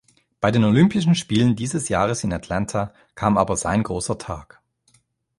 [0.39, 4.59] Bei den Olympischen Spielen dieses Jahres in Atlanta kam aber sein großer Tag.